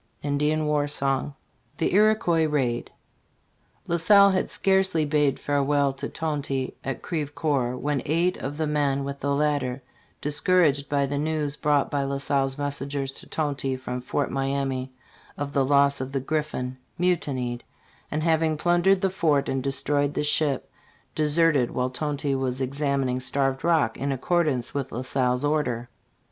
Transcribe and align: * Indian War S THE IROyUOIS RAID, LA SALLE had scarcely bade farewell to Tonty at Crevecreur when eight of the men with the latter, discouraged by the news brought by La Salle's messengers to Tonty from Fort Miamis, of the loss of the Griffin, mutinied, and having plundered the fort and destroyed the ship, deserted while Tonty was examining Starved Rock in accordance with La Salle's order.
* 0.15 0.23
Indian 0.23 0.65
War 0.65 0.85
S 0.85 0.97
THE 1.77 1.91
IROyUOIS 1.91 2.51
RAID, 2.51 2.89
LA 3.87 3.97
SALLE 3.97 4.31
had 4.31 4.49
scarcely 4.49 5.05
bade 5.05 5.37
farewell 5.37 5.93
to 5.93 6.09
Tonty 6.09 6.73
at 6.83 7.03
Crevecreur 7.03 7.77
when 7.77 8.01
eight 8.07 8.35
of 8.37 8.57
the 8.57 8.65
men 8.65 9.03
with 9.03 9.19
the 9.19 9.35
latter, 9.35 9.83
discouraged 10.19 10.89
by 10.89 11.05
the 11.05 11.19
news 11.19 11.55
brought 11.55 11.91
by 11.91 12.01
La 12.03 12.17
Salle's 12.17 12.57
messengers 12.57 13.13
to 13.13 13.27
Tonty 13.27 13.75
from 13.79 14.01
Fort 14.01 14.31
Miamis, 14.31 14.89
of 15.37 15.53
the 15.53 15.63
loss 15.63 16.01
of 16.01 16.13
the 16.13 16.19
Griffin, 16.19 16.77
mutinied, 16.97 17.63
and 18.09 18.23
having 18.23 18.57
plundered 18.57 19.01
the 19.01 19.11
fort 19.11 19.47
and 19.47 19.61
destroyed 19.61 20.15
the 20.15 20.23
ship, 20.23 20.71
deserted 21.13 21.69
while 21.69 21.91
Tonty 21.91 22.33
was 22.33 22.59
examining 22.59 23.19
Starved 23.19 23.63
Rock 23.63 23.97
in 23.97 24.11
accordance 24.11 24.73
with 24.73 24.91
La 24.91 25.03
Salle's 25.03 25.45
order. 25.45 25.89